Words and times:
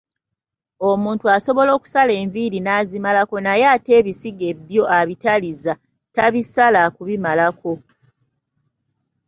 "Omuntu 0.89 1.25
asobola 1.35 1.71
okusala 1.77 2.11
enviiri 2.21 2.59
n’azimalako 2.61 3.35
naye 3.45 3.65
ate 3.75 3.91
ebisige 3.99 4.49
byo 4.63 4.83
abitaliza, 4.99 5.73
tabisala 6.15 6.81
kubimalako." 6.95 7.71